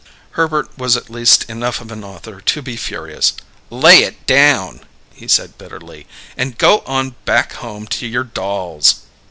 Herbert 0.31 0.75
was 0.79 0.97
at 0.97 1.11
least 1.11 1.47
enough 1.47 1.79
of 1.79 1.91
an 1.91 2.03
author 2.03 2.41
to 2.41 2.61
be 2.63 2.75
furious. 2.75 3.33
"Lay 3.69 3.99
it 4.01 4.25
down!" 4.25 4.81
he 5.13 5.27
said 5.27 5.59
bitterly. 5.59 6.07
"And 6.35 6.57
go 6.57 6.79
on 6.87 7.13
back 7.25 7.53
home 7.53 7.85
to 7.85 8.07
your 8.07 8.23
dolls." 8.23 9.01